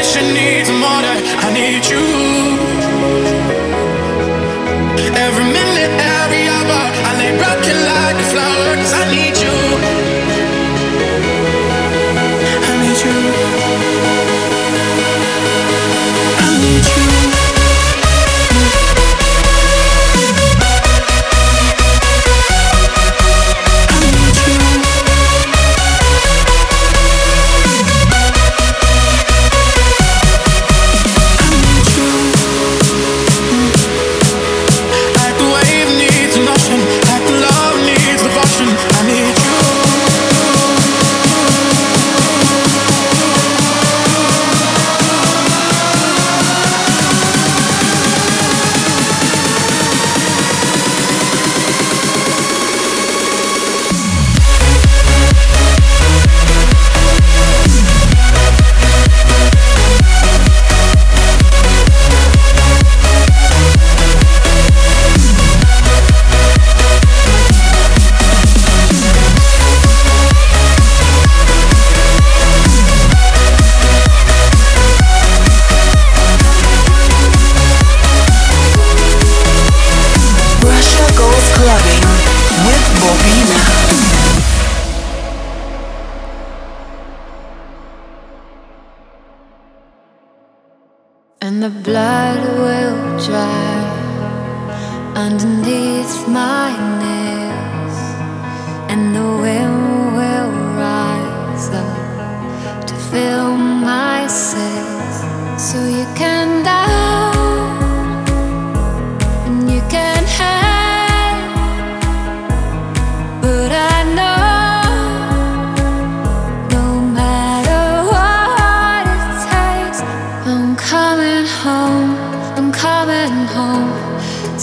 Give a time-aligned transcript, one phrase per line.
[0.00, 1.16] mission needs a martyr.
[1.44, 2.04] I need you.
[5.26, 9.89] Every minute, every hour, I lay broken like a flower, cause I need you.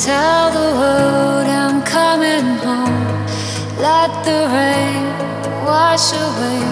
[0.07, 3.09] Tell the world I'm coming home.
[3.77, 5.03] Let the rain
[5.65, 6.63] wash away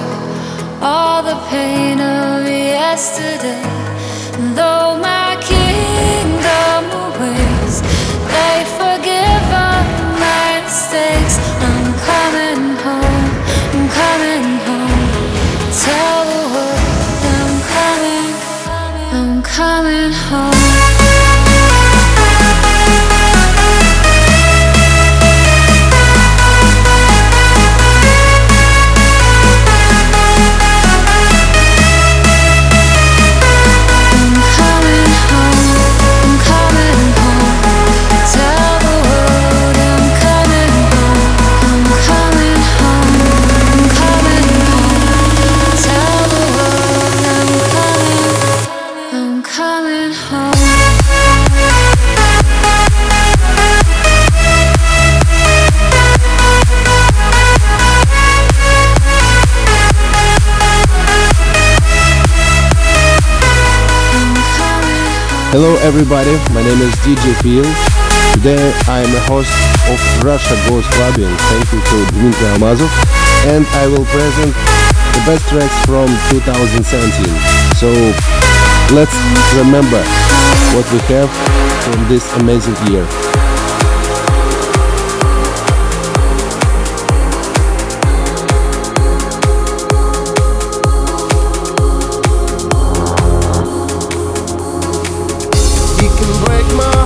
[0.81, 3.68] all the pain of yesterday.
[4.56, 7.81] Though my kingdom awaits,
[8.31, 9.84] they forgive all
[10.24, 11.35] my mistakes.
[11.68, 13.31] I'm coming home.
[13.75, 15.04] I'm coming home.
[15.83, 16.14] Tell
[65.56, 67.63] Hello everybody, my name is DJ Phil.
[68.36, 68.60] Today
[68.92, 69.56] I am a host
[69.88, 71.31] of Russia Goes Clubbing.
[71.48, 72.92] Thank you to Dmitry Almazov
[73.48, 76.84] and I will present the best tracks from 2017.
[77.80, 77.88] So
[78.92, 79.16] let's
[79.56, 80.04] remember
[80.75, 81.31] what we have
[81.88, 83.07] from this amazing year.
[96.73, 97.05] my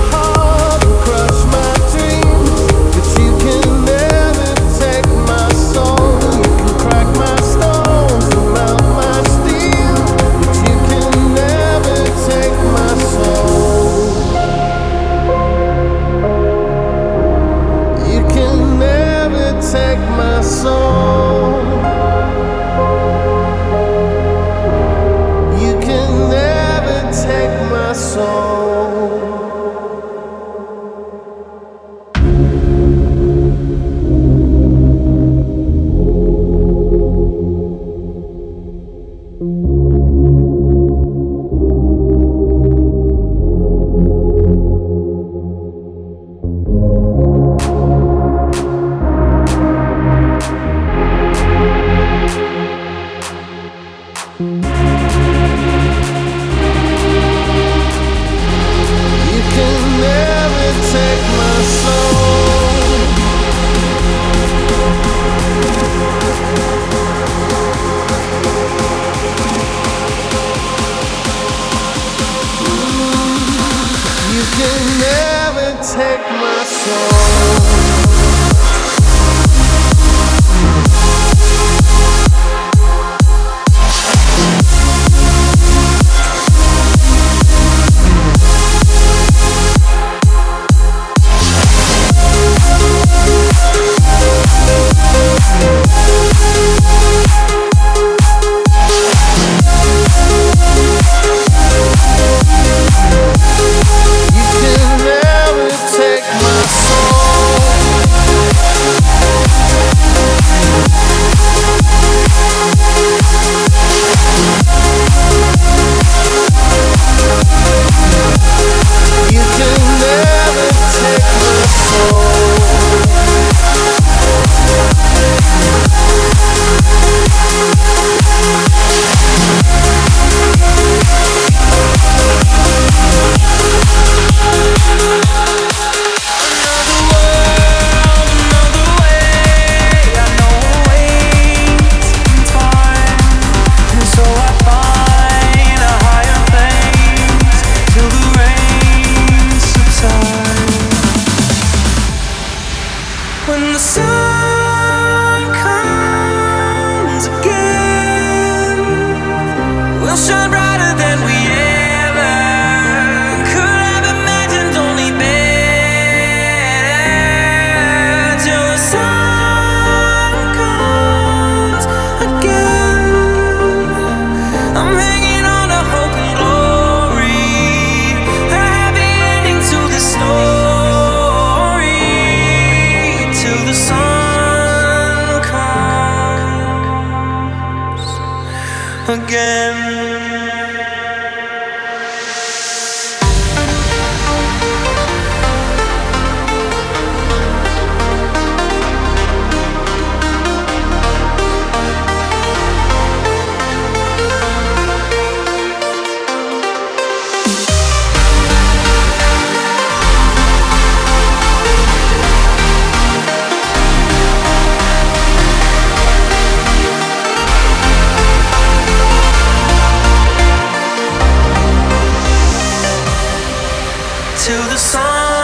[224.80, 225.39] song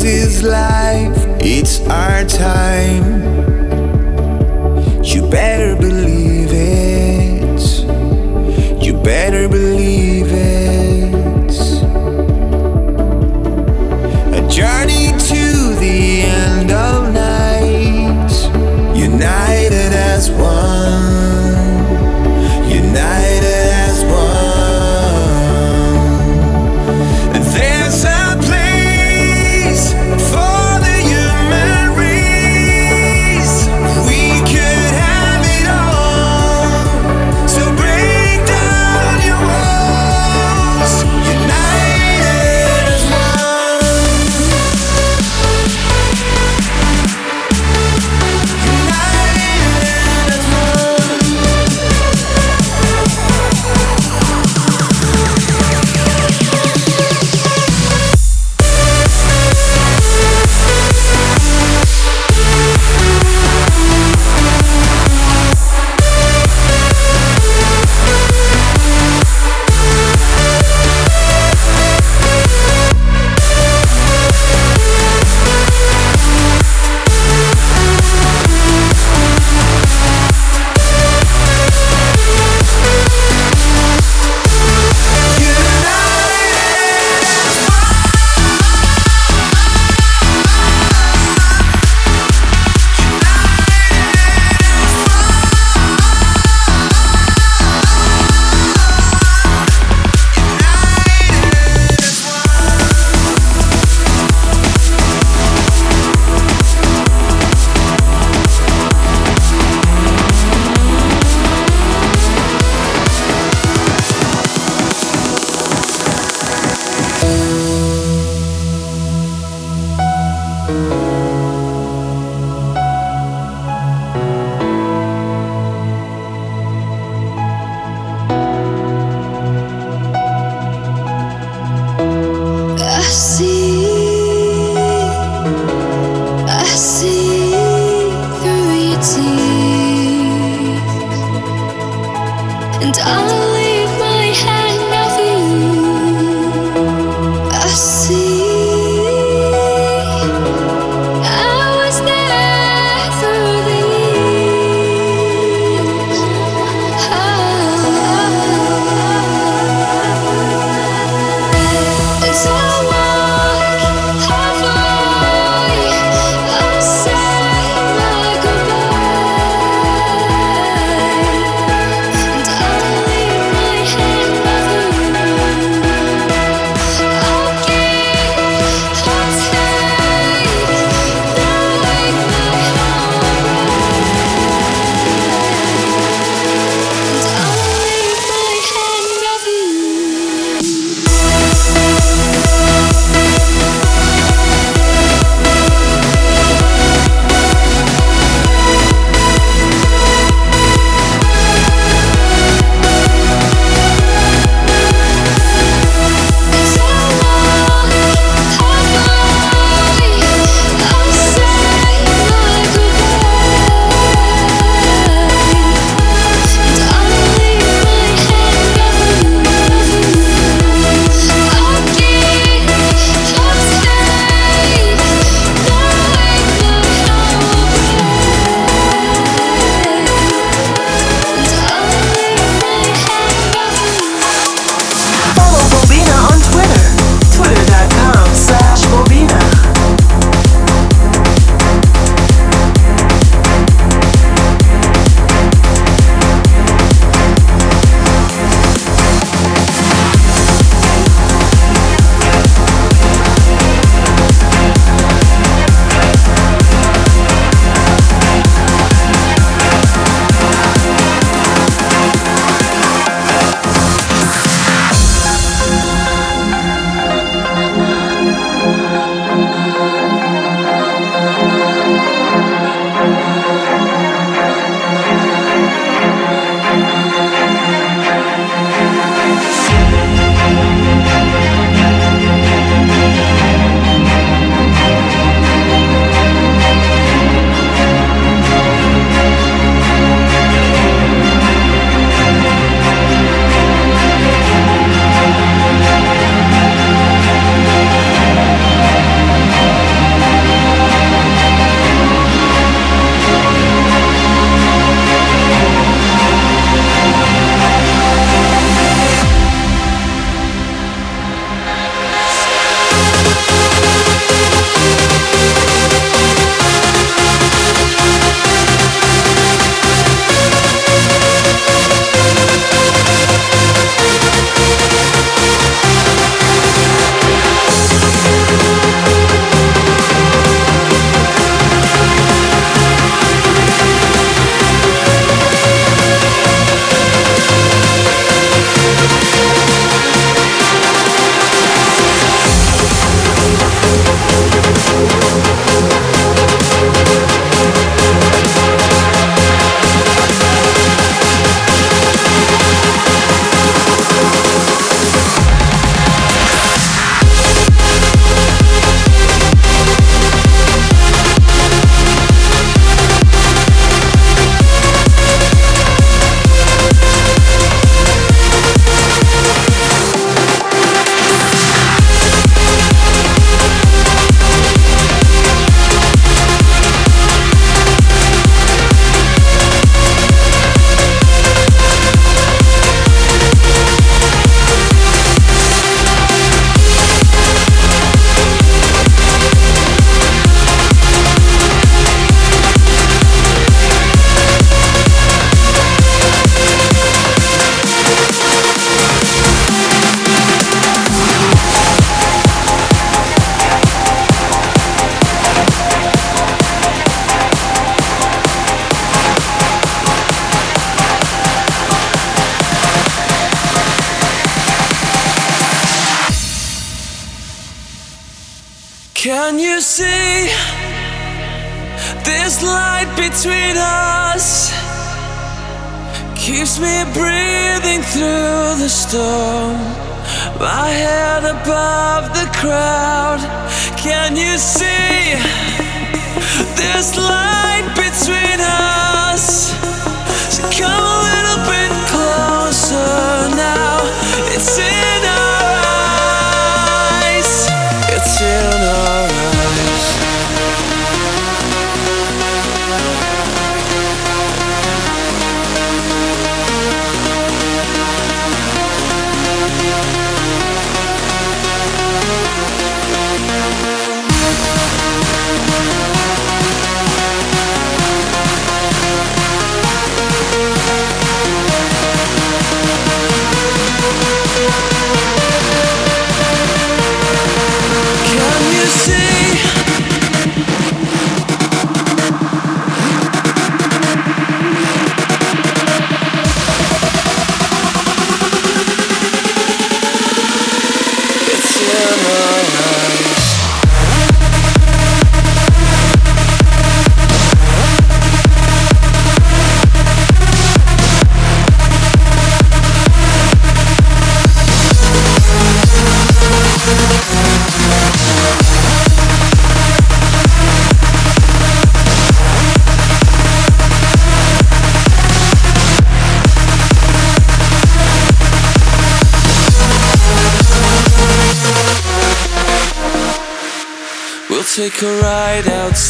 [0.00, 3.02] This is life, it's our time.
[5.02, 7.60] You better believe it.
[8.80, 11.52] You better believe it.
[14.36, 16.97] A journey to the end of.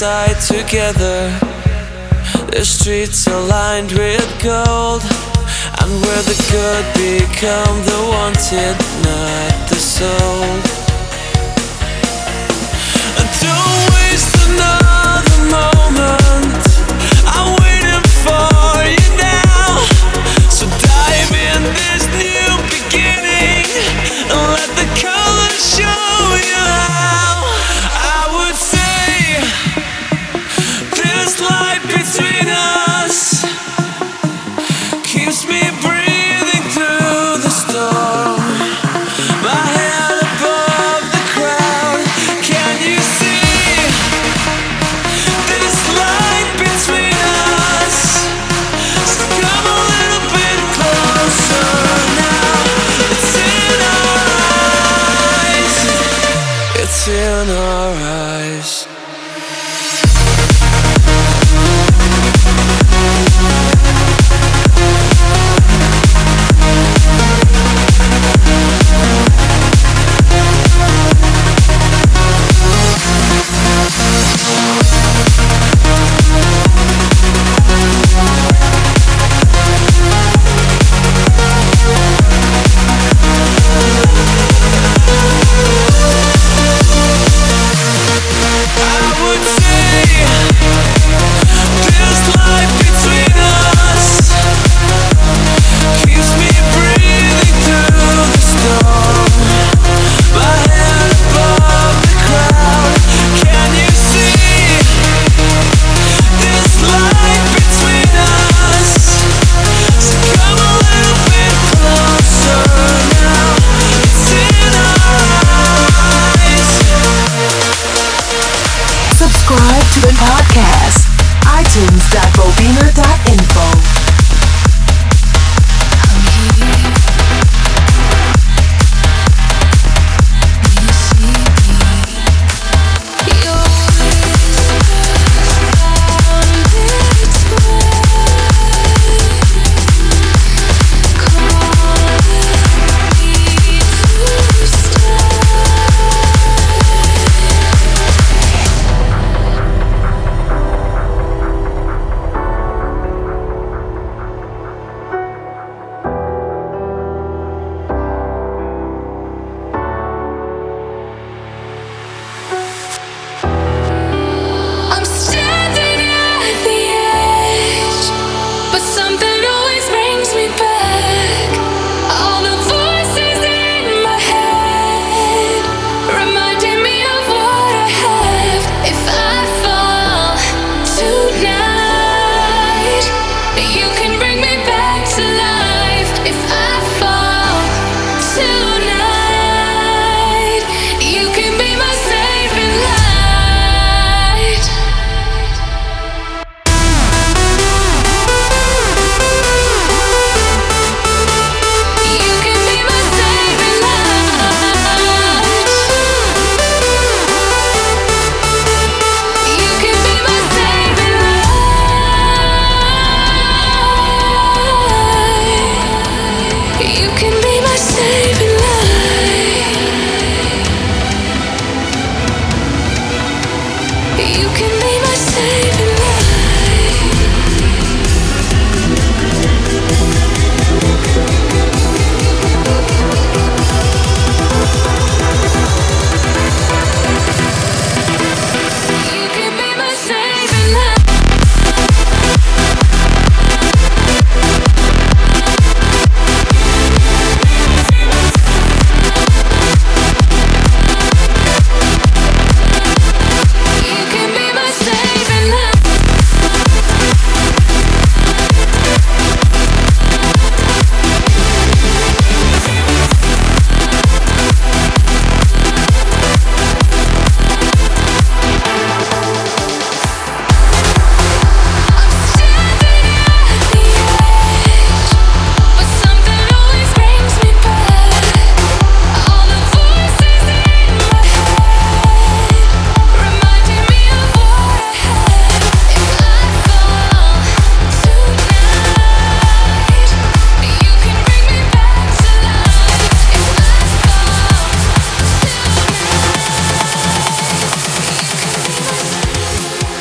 [0.01, 1.29] inside together.
[2.53, 5.03] The streets are lined with gold,
[5.81, 8.98] and where the good become the wanted.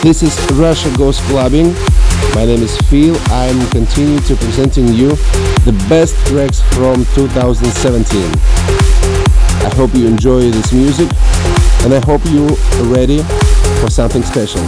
[0.07, 1.73] This is Russia Goes Clubbing.
[2.33, 3.17] My name is Phil.
[3.27, 5.09] I'm continuing to presenting you
[5.67, 8.23] the best tracks from 2017.
[9.65, 11.09] I hope you enjoy this music
[11.83, 12.55] and I hope you're
[12.87, 13.21] ready
[13.81, 14.61] for something special.